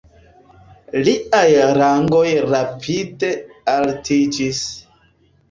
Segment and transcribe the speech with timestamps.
[1.07, 1.49] Liaj
[1.79, 2.23] rangoj
[2.55, 3.31] rapide
[3.77, 4.65] altiĝis.